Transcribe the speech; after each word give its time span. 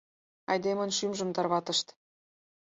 Айдемын 0.51 0.89
шӱмжым 0.97 1.29
тарватышт. 1.35 1.87